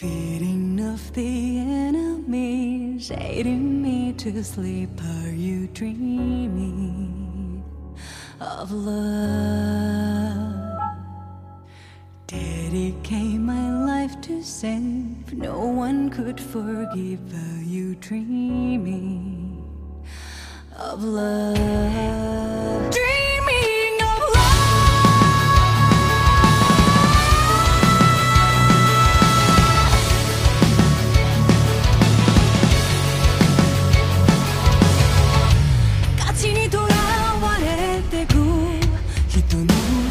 [0.00, 4.88] Feeding of the enemies, aiding me to sleep.
[5.04, 7.62] Are you dreaming
[8.40, 10.00] of love?
[12.26, 15.34] Dedicate my life to save.
[15.34, 17.34] No one could forgive.
[17.34, 19.62] Are you dreaming
[20.78, 22.90] of love?
[22.90, 23.19] Dreaming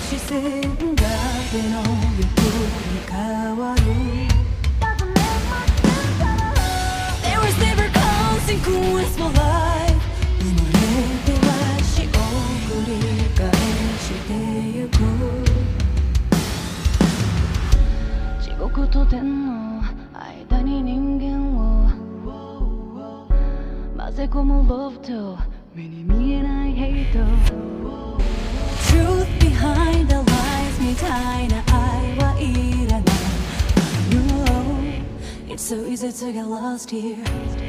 [0.09, 0.65] 視線が
[1.51, 1.93] 手の横に
[3.07, 3.81] 変わる」
[7.21, 10.01] 「There is never consequence for life」
[10.41, 10.73] 「生まれ
[11.25, 12.09] ては死を
[12.65, 12.97] 繰り
[13.35, 13.53] 返
[13.99, 14.33] して
[14.79, 14.97] ゆく」
[18.41, 19.83] 「地獄と天の
[20.15, 21.87] 間に人間を」
[23.95, 25.37] 混ぜ込む love と
[25.75, 27.19] 目に見えない hate と。
[27.53, 28.38] Truth
[35.69, 37.68] so easy to get lost here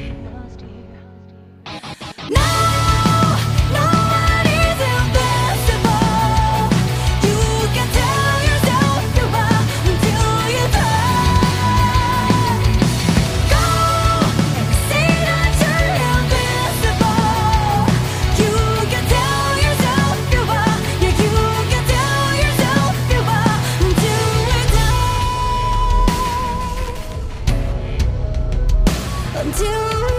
[29.43, 30.10] until